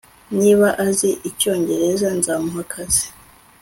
[0.37, 3.05] Niba azi icyongereza nzamuha akazi